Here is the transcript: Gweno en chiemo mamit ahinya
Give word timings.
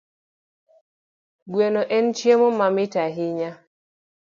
Gweno 1.51 1.81
en 1.95 2.05
chiemo 2.17 2.47
mamit 2.59 2.93
ahinya 3.05 3.51